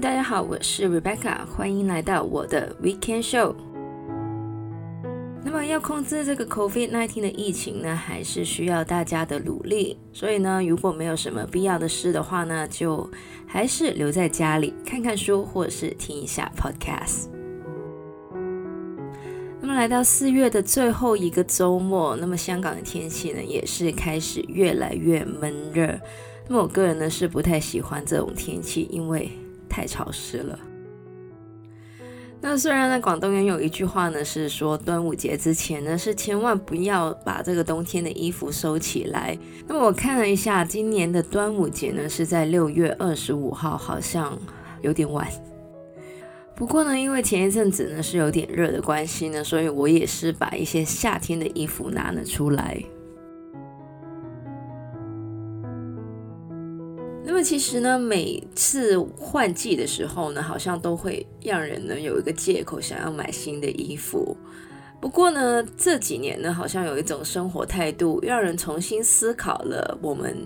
[0.00, 3.52] 大家好，我是 Rebecca，欢迎来到我的 Weekend Show。
[5.44, 9.98] 那么要控制这个 COVID-19 的疫情呢，还是需要大家的努力。
[10.12, 13.10] 所以呢，如果没有什么必要的事的话呢，就
[13.44, 17.24] 还是留在家里看看书，或者是听一下 Podcast。
[19.60, 25.98] 那么来到四月的最后一个周末，那么香港的天气呢，也是开始越来越闷热。
[26.46, 29.28] 那么我个人呢，是不太喜欢这种天气，因为
[29.78, 30.58] 太潮湿了。
[32.40, 39.38] 那虽然呢，广东人有一句话呢，是说端午节之前呢，是千万不要把这个冬天的衣服收起来。
[39.68, 44.36] 那么我看了一下，今年的端午节呢，是在六月二十五号，好像
[44.82, 45.28] 有点晚。
[46.56, 52.82] 不过呢，因为前一阵子呢是有点热的关系呢，所以我也是把一些夏天的衣服拿了出来。
[57.38, 64.36] 那其实呢，每次换季的时候呢，好像都会让人呢有一个借口想要买新的衣服。
[65.00, 70.36] 不过呢，这几年呢，好像有一种生活态度，让人重新思考了我们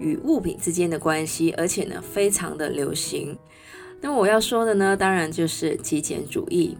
[0.00, 3.38] 与物品之间的关系，而且呢，非常的流行。
[4.00, 6.76] 那我要说的呢，当然就是极简主义。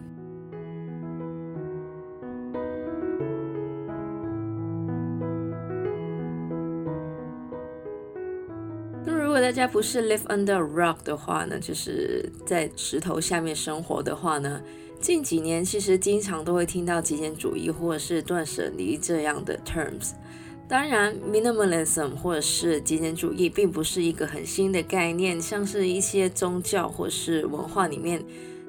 [9.33, 14.61] 如果大家不是 live under a rock 的话呢，就是在石头下面生活的话呢，
[15.01, 20.11] 近几年其实经常都会听到极简主义或者是断舍离这样的 terms。
[20.69, 28.23] 当然，minimalism 或者是极简主义并不是一个很新的概念，像是一些宗教或是文化里面，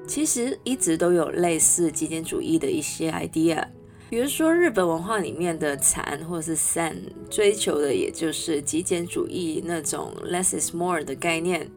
[0.07, 3.63] 其实一直都有类似极简主义的一些 idea。
[4.09, 6.95] 比如说，日本文化里面的禅或者是 Zen
[7.29, 11.69] 追求的也就是极简主义那种 less is more 的概念。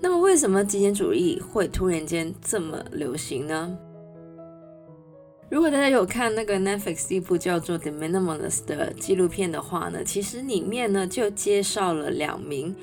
[0.00, 3.76] 那么，为什么极简主义会突然间这么流行呢？
[5.50, 12.74] 如果大家有看那个 Netflix 一部叫做《The Minimalist》的纪录片的话呢，其实里面呢就介绍了两名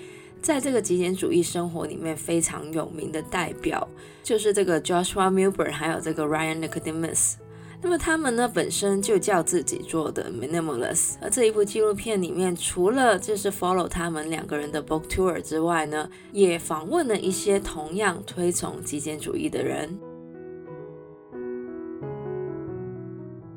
[0.41, 3.87] 在这个极简主义生活里面非常有名的代表，
[4.21, 7.35] 就是这个 Joshua Milberg 还有这个 Ryan Nicodemus。
[7.81, 19.97] 那么他们呢，本身就叫自己做的 minimalist，而这一部纪录片里面，除了就是 follow 他们两个人的 book tour 之外呢，也访问了一些同样推崇极简主义的人。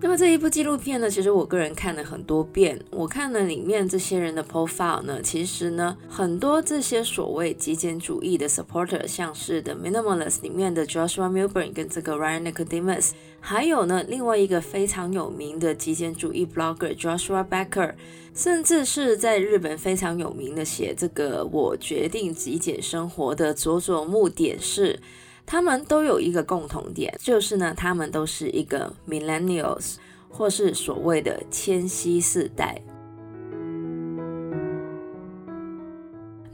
[0.04, 2.76] 那么这一部纪录片呢，其实我个人看了很多遍。
[2.90, 17.94] 我看了里面这些人的 profile 呢，其实呢，很多这些所谓极简主义的 supporter，像是 The Minimalist 里面的 Joshua Milburn 跟这个 Ryan Nicodemus，还有呢，另外一个非常有名的极简主义 blogger Joshua Becker，
[18.34, 24.98] 甚至是在日本非常有名的写这个我决定极简生活的佐佐木典士。
[25.44, 29.96] 他们都有一个共同点，就是呢，他们都是一个 millennials，
[30.30, 32.80] 或是所谓的千禧世代。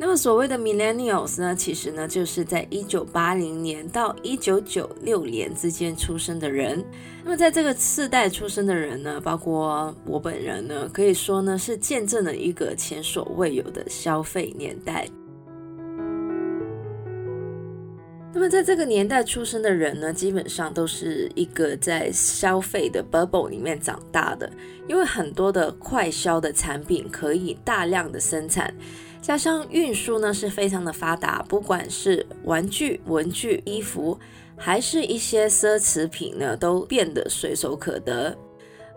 [0.01, 6.85] 那么所谓的 millennials 呢，其实呢，就是在一九八零年到一九九六年之间出生的人。
[7.25, 15.09] 那么在这个世代出生的人呢，包括我本人呢，可以说呢，是见证了一个前所未有的消费年代。
[18.39, 24.49] 那么在这个年代出生的人呢，基本上都是一个在消费的 bubble 里面长大的，
[24.87, 28.73] 因为很多的快消的产品可以大量的生产，
[29.21, 34.17] 加上运输呢是非常的发达，不管是玩具、文具、衣服，
[34.57, 38.39] 还是一些奢侈品呢，都变得随手可得。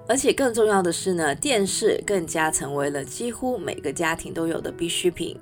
[0.08, 5.36] 而且更重要的是呢，电视更加成为了几乎每个家庭都有的必需品。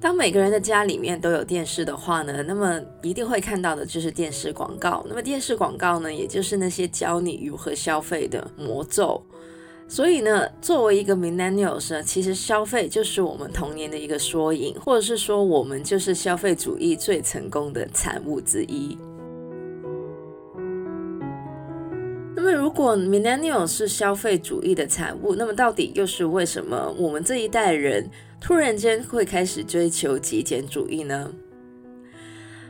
[0.00, 5.04] 当每个人的家里面都有电视的话呢，那么一定会看到的就是电视广告。
[5.06, 9.22] 那么电视广告呢，也就是那些教你如何消费的魔咒。
[9.86, 18.96] 所以呢，作为一个 millennials 呢，其实消费就是我们童年的一个缩影，或者是说我们就是消费主义最成功的产物之一。
[22.70, 28.08] 如果 millennial 是消费主义的产物，那么到底又是为什么我们这一代人
[28.40, 31.32] 突然间会开始追求极简主义呢？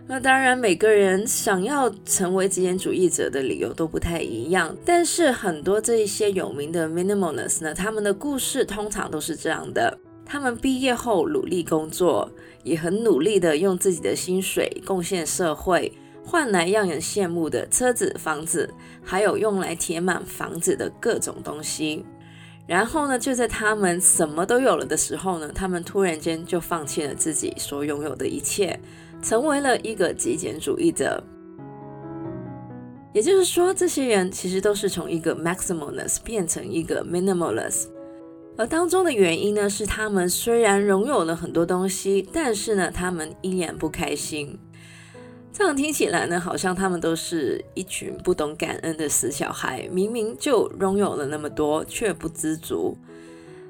[0.07, 4.75] 那当然，每个人想要成为极简主义者的理由都不太一样。
[4.87, 12.31] 但是很多这一些有名的 minimalist 呢，他们的故事通常都是这样的：他们毕业后努力工作，
[12.65, 15.93] 也很努力的用自己的薪水贡献社会，
[16.31, 18.73] 换来让人羡慕的车子、房子，
[19.03, 22.07] 还有用来填满房子的各种东西。
[22.69, 28.79] 然后呢，就在他们什么都有了的时候呢，他们突然间就放弃了自己所拥有的一切，
[29.21, 31.21] 成为了一个极简主义者。
[33.13, 37.89] 也就是说，这些人其实都是从一个 maximalist 变成一个 minimalist，
[38.57, 44.57] 而当中的原因呢，是他们虽然拥有了很多东西，但是呢，他们依然不开心。
[45.53, 52.97] 这样听起来呢，好像他们都是一群不懂感恩的死小孩，明明就拥有了那么多，却不知足。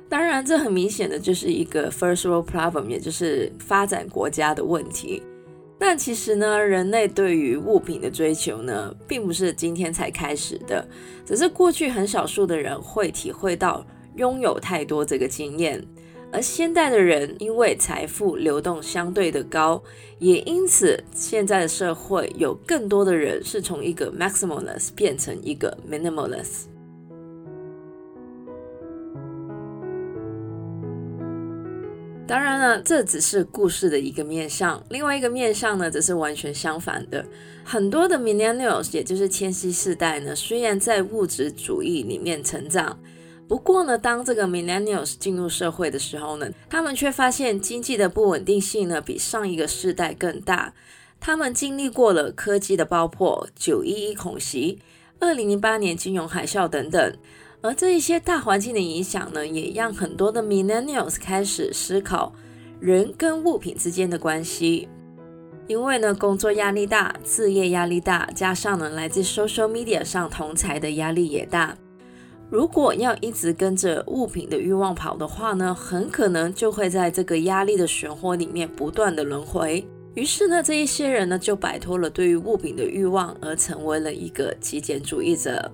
[0.08, 5.22] 当然，这很明显的就是一个 first world problem，也就是发展国家的问题。
[5.78, 10.86] 但其实呢，人类对于物品的追求呢，并不是今天才开始的，
[11.24, 13.86] 只是过去很少数的人会体会到
[14.16, 15.82] 拥有太多这个经验，
[16.32, 19.82] 而现代的人因为财富流动相对的高，
[20.18, 26.66] 也因此现在的社会有更多的人是从一个 maximalist 变成一个 minimalist。
[32.28, 37.26] 当然了，这只是故事的一个面向，另外一个面向呢，则是完全相反的。
[37.64, 42.96] 很多的 millennials，也就是千禧世代呢，虽然在物质主义里面成长，
[43.50, 50.72] 不过呢，当这个 millennials 进入社会的时候呢，他们却发现经济的不稳定性呢，比上一个世代更大。
[51.18, 54.78] 他们经历过了科技的爆破、九一一恐袭、
[55.18, 57.12] 二零零八年金融海啸等等。
[57.60, 62.32] 而这一些大环境的影响呢，也让很多的 millennials 开始思考
[62.78, 64.88] 人跟物品之间的关系。
[65.66, 71.76] 因为呢，工作压力大，事业压力大，加上呢，来自 social media 上同侪的压力也大。
[72.50, 79.86] 如果要一直跟着物品的欲望跑的话呢，很可能就会在这个压力的漩涡里面不断的轮回。
[80.14, 85.70] 于是呢，这一些人呢，就摆脱了对于物品的欲望，而成为了一个极简主义者。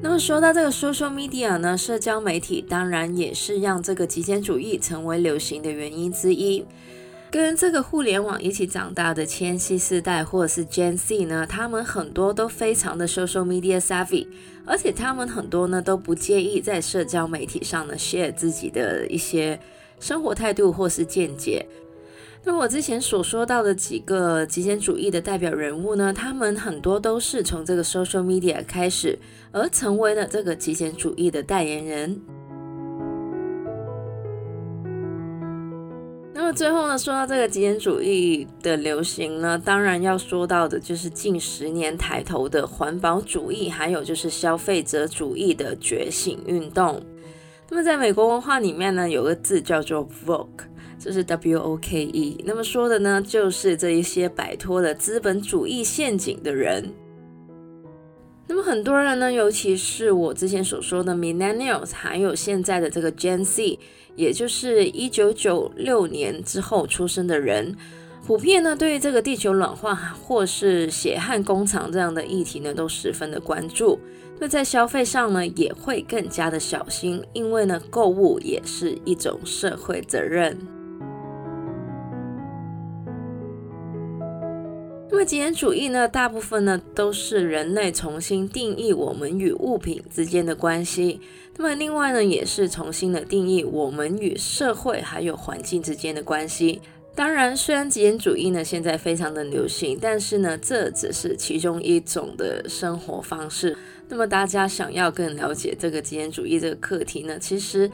[0.00, 6.64] 那么说到这个 social media 呢，社交媒体当然也是让这个极简主义成为流行的原因之一。
[7.30, 14.26] 跟这个互联网一起长大的千禧世代或者是 Gen Z 呢，他们很多都非常的 social media savvy，
[14.64, 19.60] 而且他们很多呢都不介意在社交媒体上呢 share 自己的一些
[20.00, 21.66] 生活态度或是见解。
[22.44, 29.18] 那我之前所说到的几个极简主义的代表人物呢，他们很多都是从这个 social media 开始，
[29.52, 32.18] 而成为了这个极简主义的代言人。
[36.48, 47.02] 么最后呢，说到这个极简主义的流行呢，当然要说到的就是近十年抬头的环保主义，还有就是消费者主义的觉醒运动。
[47.68, 50.64] 那么在美国文化里面呢，有个字叫做 Woke。
[50.98, 56.90] 这是 W O K E，那么说的呢，就是这一些摆脱了资本主义陷阱的人。
[58.50, 63.78] 那么很多人呢，尤其是我之前所说的 Millennials，还有现在的这个 Gen Z，
[64.16, 67.76] 也就是一九九六年之后出生的人，
[68.26, 74.00] 普遍呢对于这个地球暖化或是血汗工厂这样的议题呢，都十分的关注。
[74.40, 80.56] 那在消费上呢，也会更加的小心，因为呢，购物也是一种社会责任。
[85.10, 91.20] 因为极简主义呢，大部分呢都是人类重新定义我们与物品之间的关系。
[91.56, 96.80] 那么另外呢，也是重新的定义我们与社会还有环境之间的关系。
[97.14, 103.76] 当然，虽然极简主义呢现在非常的流行，但是呢，这只是其中一种的生活方式。
[104.08, 107.90] 那么大家想要更了解这个极简主义这个课题呢，其实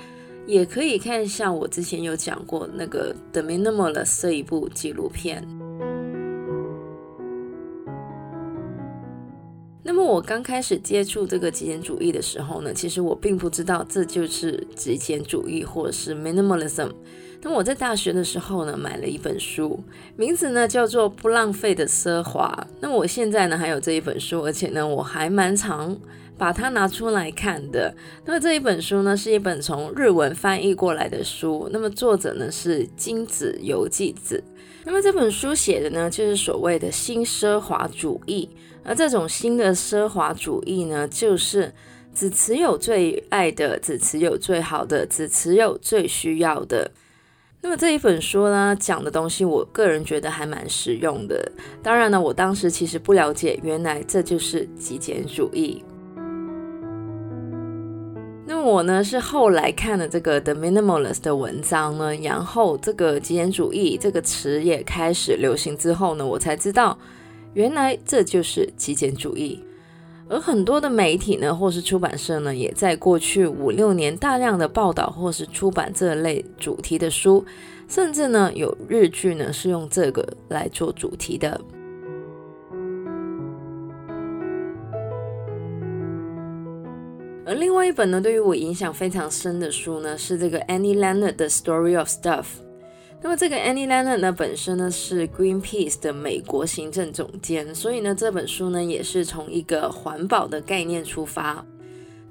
[0.46, 5.63] 也可以看一下我之前有讲过那个《The Minimalist》这一部纪录片。
[10.04, 16.90] 我刚开始接触这个极简主义的时候呢，其实我并不知道这就是极简主义或者是 minimalism。
[17.44, 19.78] 那我在大学的时候呢，买了一本书，
[20.16, 22.66] 名字呢叫做《不浪费的奢华》。
[22.80, 25.94] 那我现在呢还有这一本书，而且呢我还蛮常
[26.38, 27.94] 把它拿出来看的。
[28.24, 34.42] 那么这一本书呢是一本从日文翻译过来的书，那么作者呢是金子游纪子。
[34.82, 38.48] 那么这本书写的呢就是所谓的新奢华主义。
[38.82, 41.70] 而这种新的奢华主义呢，就是
[42.14, 46.90] 只持有最爱的，只持有最好的，只持有最需要的。
[47.64, 51.50] 那么这一本书呢，讲的东西，我个人觉得还蛮实用的。
[51.82, 55.82] 当然呢，我当时其实不了解，原来这就是极简主义。
[58.44, 66.98] 那我呢，是后来看了这个 The Minimalist 的文章呢，然后这个极简主义这个词也开始流行之后呢，我才知道。
[67.54, 69.64] 原来这就是极简主义，
[70.26, 77.44] 而很多的媒体呢，或是出版社呢，也在过去五六年大量的报道或是出版这类主题的书，
[77.86, 81.60] 甚至呢有日剧呢是用这个来做主题的。
[87.46, 92.63] 而另外一本呢，对于我影响非常深的书呢，是这个 Annie Leonard 的 Story of Stuff。
[93.24, 101.64] 那么这个 Annie Leonard 呢，本身呢是 Greenpeace 的美国行政总监，所以呢这本书呢也是从一个环保的概念出发。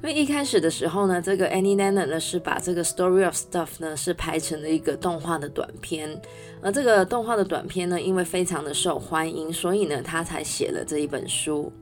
[0.04, 6.22] 因为一开始的时候呢，这个 Annie Leonard 呢是把这个 Story of Stuff 呢是拍成了一个动画的短片，
[6.62, 11.74] 而这个动画的短片呢，因为非常的受欢迎，所以呢他才写了这一本书。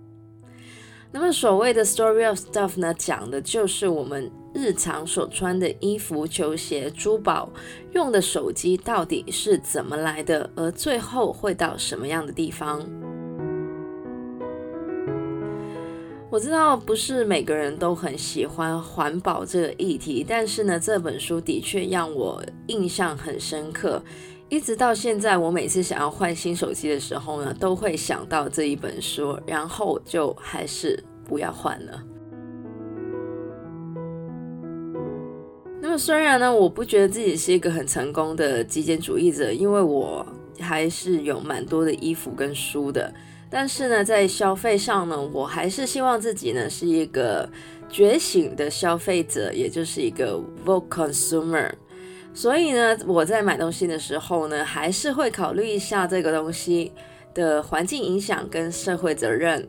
[1.12, 7.50] 那么所谓的 story of stuff 呢，讲的就是我们日常所穿的衣服、球鞋、珠宝、
[7.94, 12.86] 用的手机到底是怎么来的，而最后会到什么样的地方。
[16.30, 24.02] 我知道不是每个人都很喜欢环保这个议题，但是呢，这本书的确让我印象很深刻。
[24.48, 32.02] 一直到现在，我每次想要换新手机的时候呢，都会想到这一本书，然后就还是不要换了。
[35.92, 40.26] 那么虽然呢，我不觉得自己是一个很成功的极简主义者，因为我
[40.58, 43.14] 还是有蛮多的衣服跟书的，
[43.50, 47.50] 但是呢，在消费上呢，我还是希望自己呢是一个
[47.90, 51.70] 觉醒的消费者，也就是一个 Woke consumer。
[52.34, 56.94] 所以呢，我在买东西的时候呢，还是会考虑一下这个东西
[57.34, 59.68] 的环境影响跟社会责任。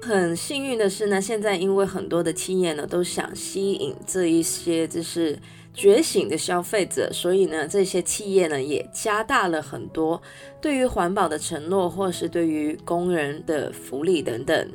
[0.00, 5.36] 很幸运的是呢，现在因为很多的企业呢都想吸引这一些就是
[5.74, 10.22] 觉醒的消费者，所以呢，这些企业呢也加大了很多
[10.60, 14.70] 对于环保的承诺，或是对于工人的福利等等。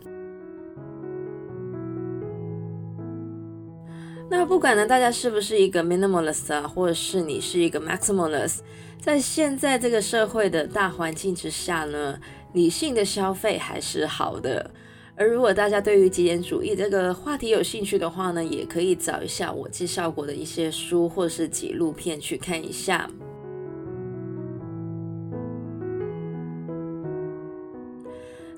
[4.30, 8.60] 那不管呢，大家是不是一个 minimalist 啊，或者是你是一个 maximalist，
[9.00, 12.20] 在现在这个社会的大环境之下呢，
[12.54, 14.72] 理性的消费还是好的。
[15.16, 23.10] 而如果大家对于极简主义这个话题有兴趣的话呢，也可以找一下我介绍过的一些书或是纪录片去看一下。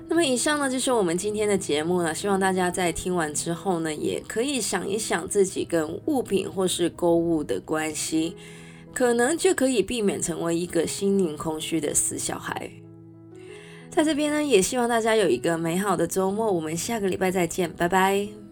[0.08, 2.14] 那么以上呢，就是我们今天的节目了。
[2.14, 8.36] 希望大家在听完之后呢，也可以想一想自己跟物品或是购物的关系，
[8.94, 12.70] 可能就可以避免成为一个心灵空虚的死小孩。
[13.94, 16.50] 在这边呢，也希望大家有一个美好的周末。
[16.50, 18.43] 我们下个礼拜再见，拜拜。